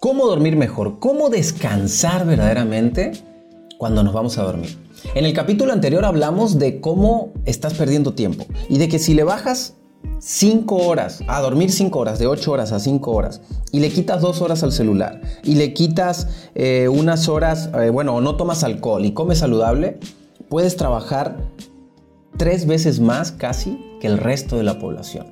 [0.00, 3.12] cómo dormir mejor, cómo descansar verdaderamente
[3.76, 4.78] cuando nos vamos a dormir.
[5.14, 9.24] En el capítulo anterior hablamos de cómo estás perdiendo tiempo y de que si le
[9.24, 9.74] bajas
[10.18, 13.42] 5 horas, a dormir 5 horas, de 8 horas a 5 horas,
[13.72, 18.22] y le quitas 2 horas al celular, y le quitas eh, unas horas, eh, bueno,
[18.22, 19.98] no tomas alcohol y comes saludable,
[20.48, 21.36] puedes trabajar
[22.38, 25.26] 3 veces más casi que el resto de la población.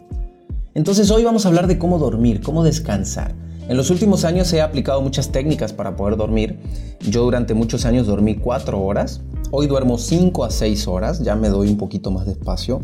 [0.75, 3.35] Entonces hoy vamos a hablar de cómo dormir, cómo descansar.
[3.69, 6.59] En los últimos años he aplicado muchas técnicas para poder dormir.
[7.01, 9.21] Yo durante muchos años dormí 4 horas.
[9.51, 12.81] Hoy duermo 5 a 6 horas, ya me doy un poquito más de espacio.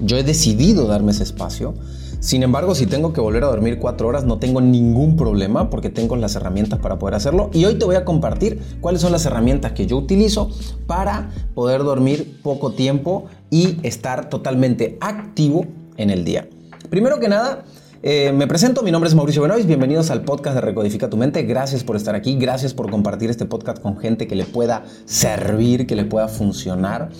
[0.00, 1.74] Yo he decidido darme ese espacio.
[2.20, 5.90] Sin embargo, si tengo que volver a dormir 4 horas, no tengo ningún problema porque
[5.90, 7.50] tengo las herramientas para poder hacerlo.
[7.52, 10.48] Y hoy te voy a compartir cuáles son las herramientas que yo utilizo
[10.86, 15.66] para poder dormir poco tiempo y estar totalmente activo
[15.98, 16.48] en el día.
[16.88, 17.64] Primero que nada,
[18.04, 21.44] eh, me presento, mi nombre es Mauricio Benoist, bienvenidos al podcast de Recodifica tu mente,
[21.44, 25.86] gracias por estar aquí, gracias por compartir este podcast con gente que le pueda servir,
[25.86, 27.10] que le pueda funcionar.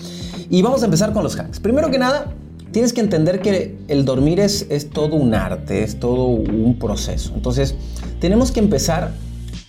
[0.49, 1.61] Y vamos a empezar con los hacks.
[1.61, 2.33] Primero que nada,
[2.71, 7.31] tienes que entender que el dormir es, es todo un arte, es todo un proceso.
[7.33, 7.75] Entonces,
[8.19, 9.11] tenemos que empezar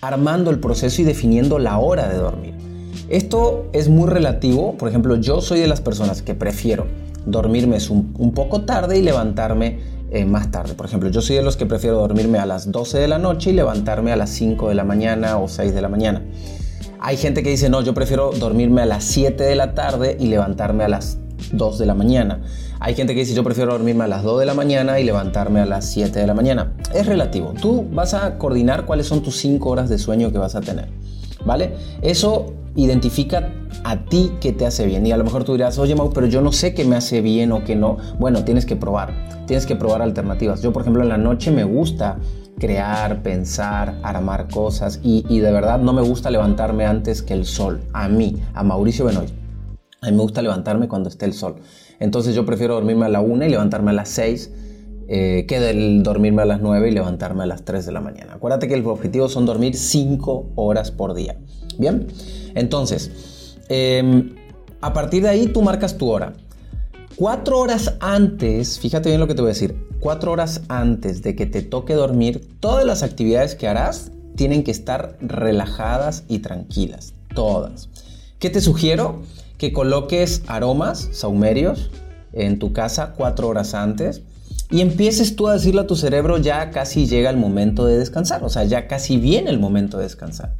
[0.01, 2.55] armando el proceso y definiendo la hora de dormir.
[3.07, 6.87] Esto es muy relativo, por ejemplo, yo soy de las personas que prefiero
[7.25, 10.73] dormirme un poco tarde y levantarme eh, más tarde.
[10.75, 13.49] Por ejemplo, yo soy de los que prefiero dormirme a las 12 de la noche
[13.49, 16.21] y levantarme a las 5 de la mañana o 6 de la mañana.
[17.01, 20.27] Hay gente que dice, no, yo prefiero dormirme a las 7 de la tarde y
[20.27, 21.19] levantarme a las
[21.51, 22.41] 2 de la mañana.
[22.79, 25.59] Hay gente que dice, yo prefiero dormirme a las 2 de la mañana y levantarme
[25.59, 26.73] a las 7 de la mañana.
[26.93, 27.53] Es relativo.
[27.61, 30.87] Tú vas a coordinar cuáles son tus 5 horas de sueño que vas a tener.
[31.45, 31.75] ¿Vale?
[32.01, 35.05] Eso identifica a ti qué te hace bien.
[35.05, 37.21] Y a lo mejor tú dirás, oye Mau, pero yo no sé qué me hace
[37.21, 37.97] bien o qué no.
[38.19, 39.13] Bueno, tienes que probar,
[39.47, 40.61] tienes que probar alternativas.
[40.61, 42.17] Yo, por ejemplo, en la noche me gusta
[42.59, 47.81] crear, pensar, armar cosas y, de verdad no me gusta levantarme antes que el sol.
[47.93, 49.29] A mí, a Mauricio Benoit.
[50.01, 51.55] A mí me gusta levantarme cuando esté el sol.
[51.99, 54.51] Entonces yo prefiero dormirme a la una y levantarme a las 6
[55.07, 58.33] eh, que del dormirme a las 9 y levantarme a las 3 de la mañana.
[58.33, 61.37] Acuérdate que el objetivo son dormir 5 horas por día.
[61.77, 62.07] Bien,
[62.55, 64.35] entonces, em,
[64.81, 66.33] a partir de ahí tú marcas tu hora.
[67.15, 71.35] Cuatro horas antes, fíjate bien lo que te voy a decir, cuatro horas antes de
[71.35, 77.13] que te toque dormir, todas las actividades que harás tienen que estar relajadas y tranquilas,
[77.33, 77.89] todas.
[78.39, 79.21] ¿Qué te sugiero?
[79.57, 81.89] Que coloques aromas saumerios
[82.33, 84.23] en tu casa cuatro horas antes
[84.71, 88.43] y empieces tú a decirle a tu cerebro ya casi llega el momento de descansar,
[88.43, 90.53] o sea, ya casi viene el momento de descansar.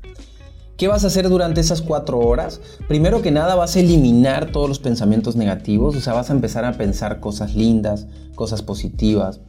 [0.77, 2.59] ¿Qué vas a hacer durante esas cuatro horas?
[2.89, 6.65] Primero que nada vas a eliminar todos los pensamientos negativos, o sea, vas a empezar
[6.65, 9.39] a pensar cosas lindas, cosas positivas,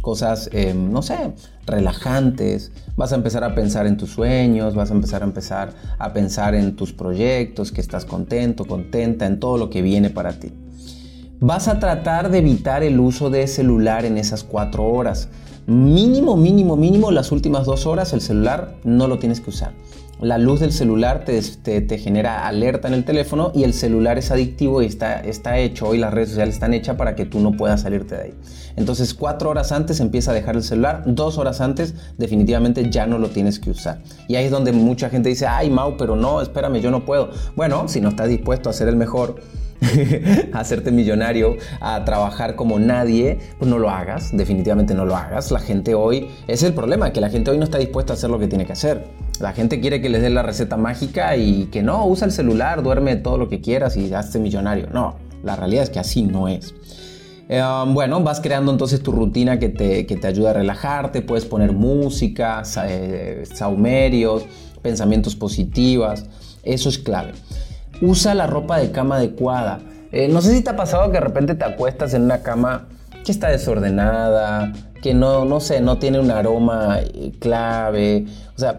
[0.00, 1.32] cosas, em, no sé,
[1.66, 6.12] relajantes, vas a empezar a pensar en tus sueños, vas a empezar a empezar a
[6.12, 10.52] pensar en tus proyectos, que estás contento, contenta, en todo lo que viene para ti.
[11.40, 15.28] Vas a tratar de evitar el uso de celular en esas cuatro horas.
[15.66, 19.72] Mínimo, mínimo, mínimo, las últimas dos horas el celular no lo tienes que usar
[20.20, 24.80] la luz del celular te, genera alerta en el teléfono y el celular es adictivo
[24.80, 27.82] y está, está hecho, hoy las redes sociales están hechas para que tú no puedas
[27.82, 28.34] salirte de ahí.
[28.76, 33.18] Entonces cuatro horas antes empieza a dejar el celular, dos horas antes definitivamente ya no
[33.18, 34.02] lo tienes que usar.
[34.26, 37.30] Y ahí es donde mucha gente dice, ay Mau, pero no, espérame, yo no puedo.
[37.54, 39.36] Bueno, si no estás dispuesto a ser el mejor,
[40.52, 45.50] a hacerte millonario, a trabajar como nadie, pues no lo hagas, definitivamente no lo hagas.
[45.50, 48.30] La gente hoy, es el problema, que la gente hoy no está dispuesta a hacer
[48.30, 49.04] lo que tiene que hacer.
[49.40, 52.82] La gente quiere que les dé la receta mágica y que no, usa el celular,
[52.82, 54.88] duerme todo lo que quieras y hazte millonario.
[54.92, 56.74] No, la realidad es que así no es.
[57.48, 61.22] Eh, um, bueno, vas creando entonces tu rutina que te, que te, ayuda a relajarte,
[61.22, 64.44] puedes poner música, eh, saumerios,
[64.82, 66.24] pensamientos positivos,
[66.64, 67.32] eso es clave.
[68.00, 69.80] Usa la ropa de cama adecuada.
[70.12, 72.88] Eh, no sé si te ha pasado que de repente te acuestas en una cama
[73.24, 77.00] que está desordenada, que no, no sé, no tiene un aroma
[77.40, 78.26] clave.
[78.54, 78.78] O sea,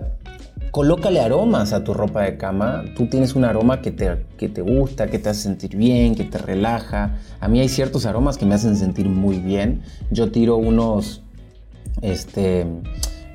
[0.72, 2.86] colócale aromas a tu ropa de cama.
[2.96, 6.24] Tú tienes un aroma que te, que te gusta, que te hace sentir bien, que
[6.24, 7.16] te relaja.
[7.40, 9.81] A mí hay ciertos aromas que me hacen sentir muy bien.
[10.12, 11.24] Yo tiro unos,
[12.02, 12.66] este,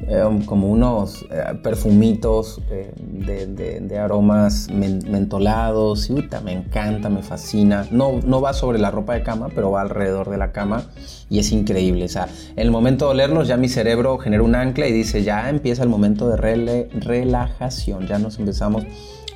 [0.08, 6.10] eh, como unos eh, perfumitos eh, de, aromas mentolados.
[6.44, 7.86] Me encanta, me fascina.
[7.90, 10.84] No, no va sobre la ropa de cama, pero va alrededor de la cama
[11.30, 12.06] y es increíble.
[12.06, 15.22] O sea, en el momento de olerlos ya mi cerebro genera un ancla y dice,
[15.22, 18.84] ya empieza el momento de relajación, ya nos empezamos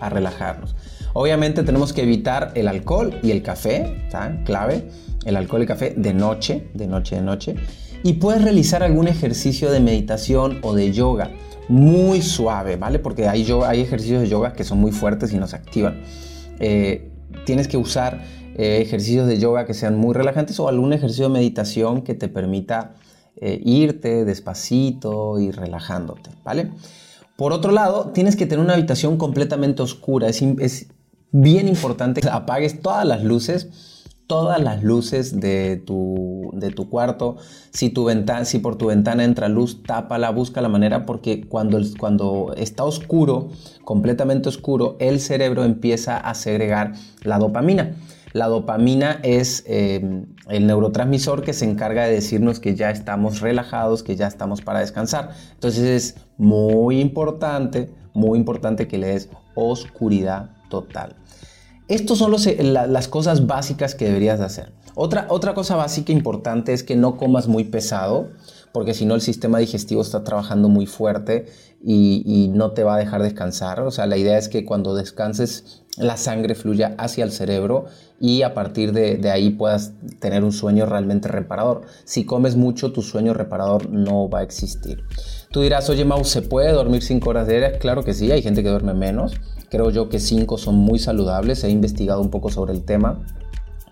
[0.00, 0.74] a relajarnos.
[1.12, 4.42] Obviamente tenemos que evitar el alcohol y el café, ¿está?
[4.44, 4.88] clave,
[5.24, 7.56] el alcohol y el café de noche, de noche, de noche.
[8.06, 11.32] Y puedes realizar algún ejercicio de meditación o de yoga
[11.68, 13.00] muy suave, ¿vale?
[13.00, 16.02] Porque hay, hay ejercicios de yoga que son muy fuertes y nos activan.
[16.60, 17.10] Eh,
[17.44, 18.22] tienes que usar
[18.56, 22.28] eh, ejercicios de yoga que sean muy relajantes o algún ejercicio de meditación que te
[22.28, 22.94] permita
[23.40, 26.70] eh, irte despacito y relajándote, ¿vale?
[27.34, 30.28] Por otro lado, tienes que tener una habitación completamente oscura.
[30.28, 30.86] Es, es
[31.32, 33.95] bien importante que apagues todas las luces
[34.26, 37.36] todas las luces de tu, de tu cuarto.
[37.70, 41.80] Si, tu ventana, si por tu ventana entra luz, tápala, busca la manera porque cuando,
[41.98, 43.48] cuando está oscuro,
[43.84, 47.94] completamente oscuro, el cerebro empieza a segregar la dopamina.
[48.32, 54.02] La dopamina es eh, el neurotransmisor que se encarga de decirnos que ya estamos relajados,
[54.02, 55.30] que ya estamos para descansar.
[55.54, 61.16] Entonces es muy importante, muy importante que le des oscuridad total.
[61.88, 64.72] Estas son eh, las cosas básicas que deberías de hacer.
[64.94, 68.30] Otra, otra cosa básica importante es que no comas muy pesado,
[68.72, 71.46] porque si no el sistema digestivo está trabajando muy fuerte
[71.82, 73.80] y, no te va a dejar descansar.
[73.80, 77.86] O sea, la idea es que cuando descanses la sangre fluya hacia el cerebro
[78.18, 81.82] y a partir de, de, ahí puedas tener un sueño realmente reparador.
[82.04, 85.04] Si comes mucho, tu sueño reparador no va a existir.
[85.50, 87.78] Tú dirás, oye Mau, ¿se puede dormir 5 horas diarias?
[87.78, 89.34] Claro que sí, hay gente que duerme menos.
[89.70, 91.64] Creo yo que 5 son muy saludables.
[91.64, 93.22] He investigado un poco sobre el tema.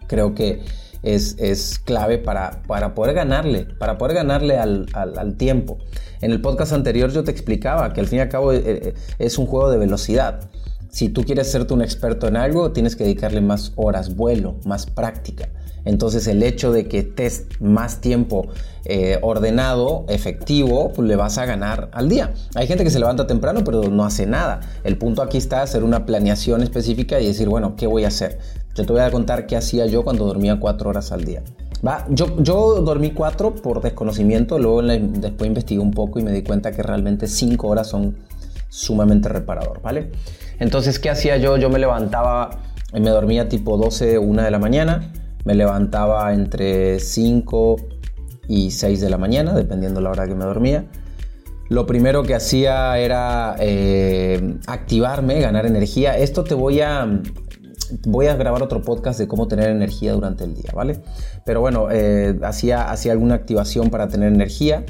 [0.06, 0.62] Creo que
[1.02, 5.78] es, es clave para, para, poder ganarle, para poder ganarle al, al, tiempo.
[6.20, 8.94] En el podcast anterior yo te explicaba que al fin y al cabo eh, eh,
[9.18, 10.48] es un juego de velocidad.
[10.94, 14.86] Si tú quieres serte un experto en algo, tienes que dedicarle más horas, vuelo, más
[14.86, 15.48] práctica.
[15.84, 18.46] Entonces el hecho de que estés más tiempo
[18.84, 22.32] eh, ordenado, efectivo, pues le vas a ganar al día.
[22.54, 24.60] Hay gente que se levanta temprano pero no hace nada.
[24.84, 28.38] El punto aquí está hacer una planeación específica y decir, bueno, ¿qué voy a hacer?
[28.76, 31.42] Yo te voy a contar qué hacía yo cuando dormía cuatro horas al día.
[32.08, 36.70] Yo, yo dormí cuatro por desconocimiento, luego después investigué un poco y me di cuenta
[36.70, 38.16] que realmente cinco horas son
[38.74, 40.10] sumamente reparador, ¿vale?
[40.58, 41.56] Entonces, ¿qué hacía yo?
[41.56, 42.58] Yo me levantaba,
[42.92, 45.12] me dormía tipo 12, 1 de la mañana,
[45.44, 47.76] me levantaba entre 5
[48.48, 50.86] y 6 de la mañana, dependiendo la hora que me dormía.
[51.68, 56.18] Lo primero que hacía era eh, activarme, ganar energía.
[56.18, 57.22] Esto te voy a,
[58.06, 61.00] voy a grabar otro podcast de cómo tener energía durante el día, ¿vale?
[61.46, 64.84] Pero bueno, eh, hacía, hacía alguna activación para tener energía.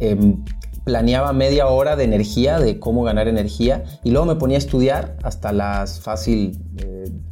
[0.00, 0.44] Em,
[0.88, 3.84] planeaba media hora de energía, de cómo ganar energía.
[4.04, 6.58] Y luego me ponía a estudiar hasta las fácil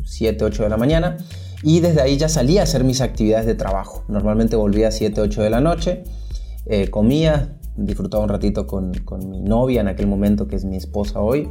[0.04, 1.16] 7, eh, 8 de la mañana
[1.62, 4.04] y desde ahí ya salía a hacer mis actividades de trabajo.
[4.08, 6.04] Normalmente volvía a 7, 8 de la noche,
[6.66, 10.76] eh, comía, disfrutaba un ratito con, con, mi novia en aquel momento, que es mi
[10.76, 11.48] esposa hoy,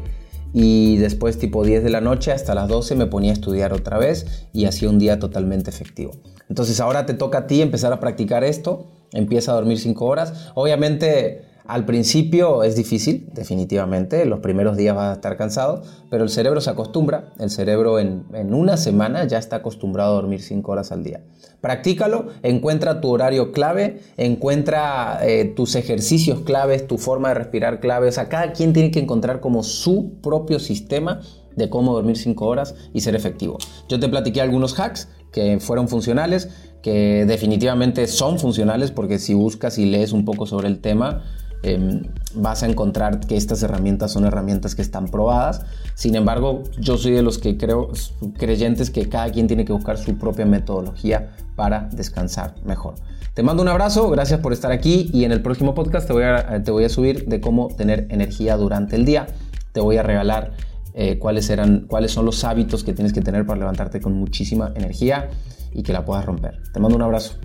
[0.53, 3.97] y después tipo 10 de la noche hasta las 12 me ponía a estudiar otra
[3.97, 6.11] vez y hacía un día totalmente efectivo.
[6.49, 10.51] Entonces ahora te toca a ti empezar a practicar esto, empieza a dormir 5 horas,
[10.53, 15.81] obviamente al principio es difícil, definitivamente, los primeros días vas a estar cansado,
[16.11, 20.41] pero el cerebro se acostumbra, el cerebro en, una semana ya está acostumbrado a dormir
[20.41, 21.23] 5 horas al día.
[21.61, 28.09] Practícalo, encuentra tu horario clave, encuentra eh, tus ejercicios claves, tu forma de respirar clave,
[28.09, 31.21] o sea, cada quien tiene que encontrar como su propio sistema
[31.55, 33.57] de cómo dormir 5 horas y ser efectivo.
[33.89, 36.49] Yo te platiqué algunos hacks que fueron funcionales,
[36.83, 41.23] que definitivamente son funcionales porque si buscas y lees un poco sobre el tema,
[41.65, 42.03] Em,
[42.35, 45.63] vas a encontrar que estas herramientas son herramientas que están probadas.
[45.95, 47.89] Sin embargo, yo soy de los que creo,
[48.37, 52.93] creyentes que cada quien tiene que buscar su propia metodología para descansar mejor.
[53.33, 56.23] Te mando un abrazo, gracias por estar aquí y en el próximo podcast te voy
[56.23, 59.25] a, te voy a subir de cómo tener energía durante el día.
[59.71, 60.51] Te voy a regalar
[60.93, 64.71] eh, cuáles, eran, cuáles son los hábitos que tienes que tener para levantarte con muchísima
[64.75, 65.29] energía
[65.73, 66.61] y que la puedas romper.
[66.71, 67.39] Te mando un abrazo.